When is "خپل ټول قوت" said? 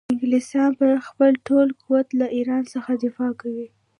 1.07-2.07